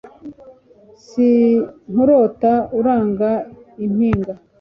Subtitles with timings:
[1.05, 3.31] sinkurota uranga
[3.85, 4.33] impinga,